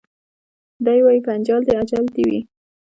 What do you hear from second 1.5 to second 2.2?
دي اجل